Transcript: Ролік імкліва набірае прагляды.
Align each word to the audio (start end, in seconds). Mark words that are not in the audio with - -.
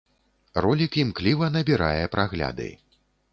Ролік 0.65 0.97
імкліва 1.03 1.51
набірае 1.57 2.01
прагляды. 2.17 2.69